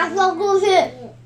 [0.00, 0.66] 妈说故事。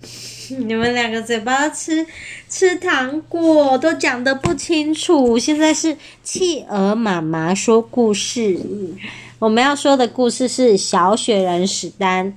[0.59, 2.05] 你们两个嘴巴吃
[2.48, 5.39] 吃糖果，都讲得不清楚。
[5.39, 8.59] 现在是企鹅妈妈说故事。
[9.39, 12.35] 我们要说的故事是小雪人史丹。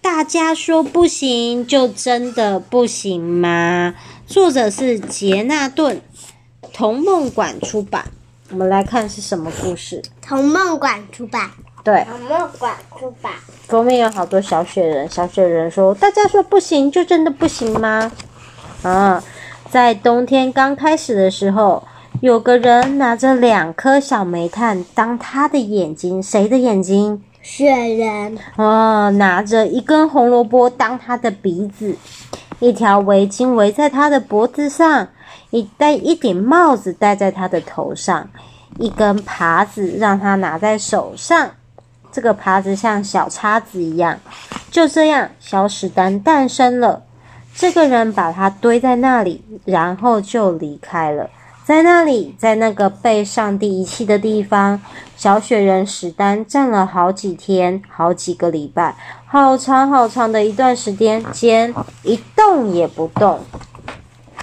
[0.00, 3.94] 大家说不行，就真的不行吗？
[4.26, 6.00] 作者是杰纳顿，
[6.72, 8.04] 童梦馆出版。
[8.50, 10.00] 我们来看是什么故事。
[10.22, 11.50] 童梦馆出版。
[11.82, 12.04] 对。
[12.04, 13.32] 童梦馆出版。
[13.66, 15.08] 封面有好多小雪人。
[15.08, 18.10] 小雪人说：“大家说不行，就真的不行吗？”
[18.82, 19.22] 啊，
[19.70, 21.82] 在冬天刚开始的时候，
[22.20, 26.22] 有个人拿着两颗小煤炭当他的眼睛。
[26.22, 27.22] 谁的眼睛？
[27.42, 28.36] 雪人。
[28.56, 31.96] 哦，拿着一根红萝卜当他的鼻子，
[32.58, 35.08] 一条围巾围在他的脖子上，
[35.50, 38.28] 一戴一顶帽子戴在他的头上，
[38.78, 41.50] 一根耙子让他拿在手上。
[42.12, 44.18] 这个耙子像小叉子一样，
[44.70, 47.02] 就这样，小史丹诞生了。
[47.54, 51.28] 这个人把它堆在那里，然后就离开了。
[51.64, 54.80] 在那里，在那个被上帝遗弃的地方，
[55.16, 61.72] 小雪人史丹站了好几天，好几个礼拜，好长好长的一段时间间，
[62.02, 63.38] 一动也不动。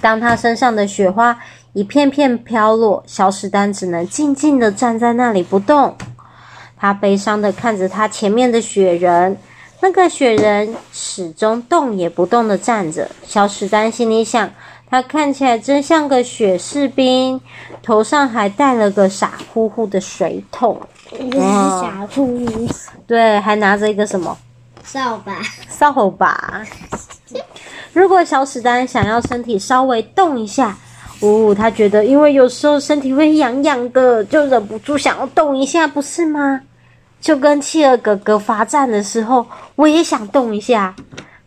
[0.00, 1.38] 当他身上的雪花
[1.72, 5.96] 一片片飘落，小史丹只能静静地站在那里不动。
[6.78, 9.36] 他悲伤的看着他前面的雪人，
[9.80, 13.10] 那个雪人始终动也不动的站着。
[13.24, 14.50] 小史丹心里想，
[14.88, 17.40] 他看起来真像个雪士兵，
[17.82, 20.80] 头上还戴了个傻乎乎的水桶。
[21.80, 22.68] 傻乎乎。
[23.06, 24.36] 对，还拿着一个什么？
[24.84, 25.40] 扫把。
[25.68, 26.62] 扫把。
[27.92, 30.76] 如果小史丹想要身体稍微动一下，
[31.20, 36.60] 哦，他觉得因为有时候身体会痒痒的，就忍不住想要动一下，不是吗？
[37.20, 40.94] 就跟企鹅哥哥罚站的时候，我也想动一下，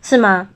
[0.02, 0.48] 是吗？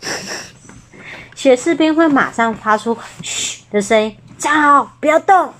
[1.34, 5.52] 雪士兵会马上发出“嘘”的声音，站好，不要动。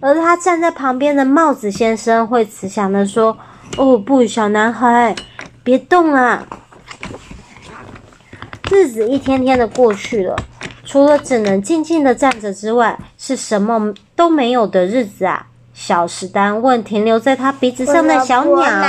[0.00, 3.36] 而他站在旁边的帽子先生会慈祥地说
[3.76, 5.14] ：“哦，不，小男孩，
[5.62, 6.46] 别动啊。”
[8.72, 10.34] 日子一天天的过去了，
[10.84, 15.46] 除了只能静静的站着之外，是什么都没有的日子啊！
[15.74, 18.84] 小史丹问停留在他鼻子上的小鸟：“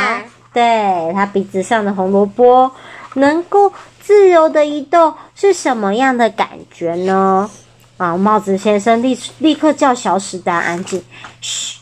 [0.54, 2.72] 对，他鼻子上的红萝卜，
[3.16, 3.72] 能够
[4.02, 7.50] 自由的移动是什么样的感觉呢？”
[7.98, 11.04] 啊，帽子先生立立刻叫小史丹安静，
[11.42, 11.80] 嘘，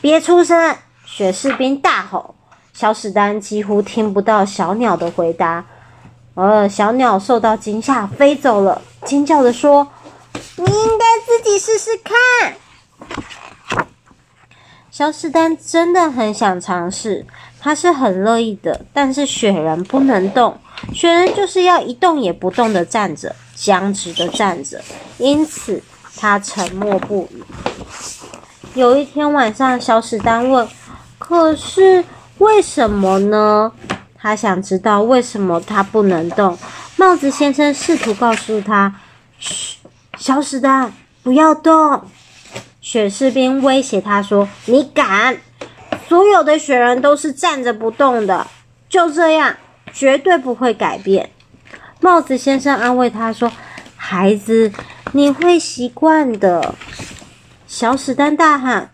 [0.00, 0.76] 别出声！
[1.04, 2.34] 雪士兵大吼。
[2.72, 5.64] 小史丹几乎听不到小鸟的回答。
[6.34, 9.86] 呃，小鸟受到惊吓飞走了，惊叫着说
[10.56, 12.54] ：“你应该自己试试看。”
[15.00, 17.24] 小史丹真的很想尝试，
[17.58, 18.84] 他是很乐意的。
[18.92, 20.54] 但是雪人不能动，
[20.92, 24.78] 雪人就是要一动也不动的站着，僵直的站着。
[25.16, 25.82] 因此
[26.18, 27.42] 他沉默不语。
[28.74, 30.68] 有一天晚上，小史丹问
[31.18, 32.04] ：“可是
[32.36, 33.72] 为什么呢？”
[34.20, 36.58] 他想知道为什么他不能动。
[36.96, 38.94] 帽子先生试图告诉他
[39.40, 39.78] ：“嘘，
[40.18, 42.02] 小史丹，不要动。”
[42.80, 45.36] 雪士兵威胁他说：“你敢？
[46.08, 48.46] 所有的雪人都是站着不动的，
[48.88, 49.56] 就这样，
[49.92, 51.30] 绝对不会改变。”
[52.00, 53.52] 帽子先生安慰他说
[53.96, 54.72] ：“孩子，
[55.12, 56.74] 你会习惯的。”
[57.68, 58.90] 小史丹大喊：“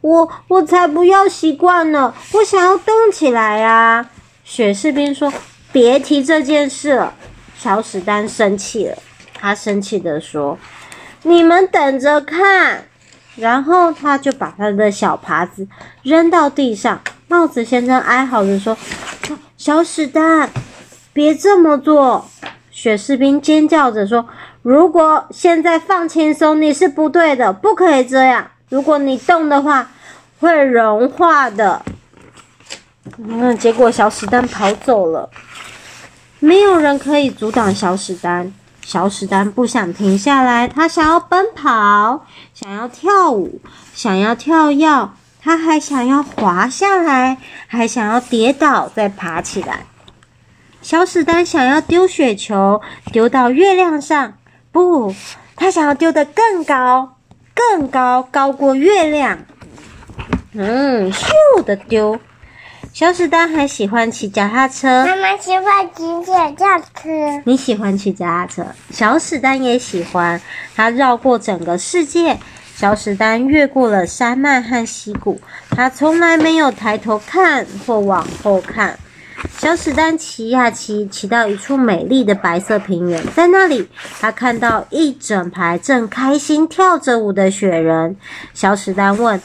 [0.00, 2.14] 我我才不要习惯呢！
[2.32, 4.08] 我想要动起来啊！”
[4.44, 5.32] 雪士兵说
[5.72, 7.12] ：“别提这件事了。”
[7.58, 8.96] 小史丹生气了，
[9.34, 10.56] 他生气地说
[11.24, 12.84] ：“你们等着看。”
[13.36, 15.68] 然后他就把他的小耙子
[16.02, 17.00] 扔到地上。
[17.28, 18.76] 帽子先生哀嚎着说
[19.58, 20.48] ：“小史丹，
[21.12, 22.28] 别这么做！”
[22.70, 24.28] 雪士兵尖叫着说
[24.62, 28.48] ：“如果现在放轻松，你是不对的，不可以这样。
[28.68, 29.90] 如果你动的话，
[30.38, 31.82] 会融化的。”
[33.18, 35.30] 嗯，结果小史丹跑走了，
[36.38, 38.52] 没有人可以阻挡小史丹。
[38.86, 42.24] 小史丹不想停下来，他想要奔跑，
[42.54, 43.60] 想要跳舞，
[43.92, 45.10] 想要跳跃，
[45.42, 49.86] 他还想要滑下来，还想要跌倒再爬起来。
[50.82, 52.80] 小史丹想要丢雪球，
[53.10, 54.34] 丢到月亮上，
[54.70, 55.12] 不，
[55.56, 57.16] 他想要丢得更高，
[57.52, 59.40] 更高，高过月亮。
[60.52, 62.20] 嗯，咻的丢。
[62.98, 65.04] 小史丹还喜欢骑脚踏车。
[65.04, 67.42] 妈妈喜欢骑脚踏车。
[67.44, 68.64] 你喜欢骑脚踏车？
[68.88, 70.40] 小史丹也喜欢。
[70.74, 72.38] 他绕过整个世界。
[72.74, 75.38] 小史丹越过了山脉和溪谷。
[75.68, 78.98] 他从来没有抬头看或往后看。
[79.58, 83.86] 小史丹骑呀骑，骑到一处美丽的白色平原，在那里，
[84.22, 88.16] 他看到一整排正开心跳着舞的雪人。
[88.54, 89.38] 小史丹问：“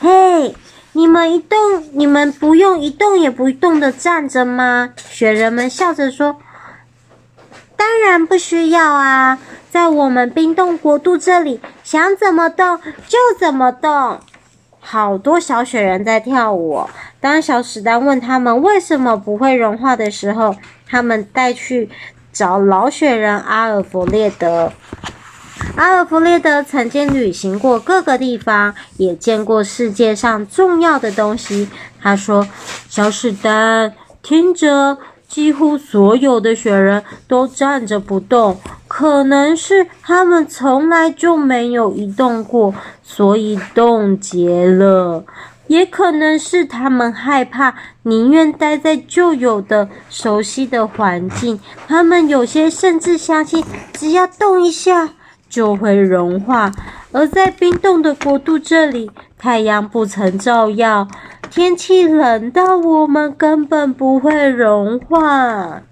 [0.00, 0.54] 嘿，
[0.96, 1.58] 你们一动，
[1.92, 6.36] 你们不用一动也不动的站着吗？”雪人们笑着说
[7.76, 9.38] ：“当然不需要啊，
[9.70, 14.18] 在我们冰冻国度这里，想怎么动就怎么动。”
[14.80, 16.88] 好多小雪人在跳舞。
[17.20, 20.56] 当小史丹问他们为什么不会融化的时候，
[20.88, 21.90] 他们带去
[22.32, 24.72] 找老雪人阿尔弗列德。
[25.76, 31.68] 阿尔弗列德曾经旅行过各个地方，也见过世界上重要的东西。
[32.00, 32.48] 他说
[32.88, 33.92] ：“小史丹，
[34.22, 45.24] 听着。”几乎所有的雪人都站着不动，可能是他们从来就没有移动过，所以冻结了；
[45.66, 47.74] 也可能是他们害怕，
[48.04, 51.60] 宁愿待在旧有的、熟悉的环境。
[51.88, 53.64] 他们有些甚至相信，
[53.94, 55.10] 只要动一下
[55.48, 56.72] 就会融化。
[57.12, 61.08] 而在冰冻的国度这里，太阳不曾照耀。
[61.50, 65.82] 天气冷到我们根本不会融化。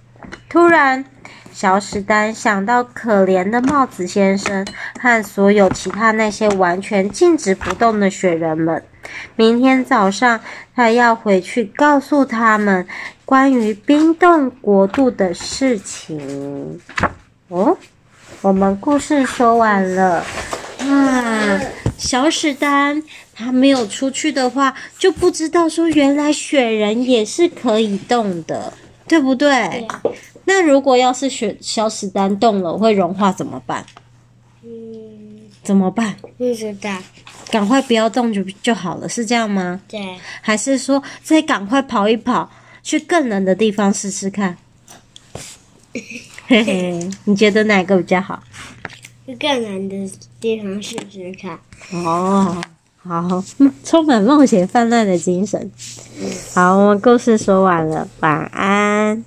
[0.48, 1.04] 突然，
[1.52, 4.66] 小史丹想到可怜的帽子先生
[5.00, 8.82] 和所有其他那些完全静止不动的雪人们。
[9.36, 10.40] 明天早上，
[10.74, 12.86] 他要回去告诉他们
[13.24, 16.80] 关于冰冻国度的事情。
[17.48, 17.76] 哦，
[18.44, 20.22] 我们故事说完了。
[20.80, 21.60] 啊，
[21.96, 23.02] 小史丹。
[23.36, 28.72] 他没有出去的话，就不知道说原来雪人也是可以动的，
[29.08, 29.50] 对不对？
[29.70, 29.88] 对。
[30.44, 33.84] 那如果要是雪小史丹动了会融化怎么办？
[34.62, 36.14] 嗯，怎么办？
[36.36, 36.90] 不知道。
[37.50, 39.80] 赶快不要动就就好了，是这样吗？
[39.88, 40.00] 对。
[40.42, 42.48] 还是说再赶快跑一跑，
[42.82, 44.58] 去更冷的地方试试看？
[46.46, 48.42] 嘿嘿，你觉得哪个比较好？
[49.26, 50.10] 去更难的
[50.40, 51.58] 地方试试看。
[51.92, 52.62] 哦。
[53.06, 53.44] 好，
[53.84, 55.70] 充满冒险泛滥的精神。
[56.54, 59.22] 好，我们故事说完了，晚安。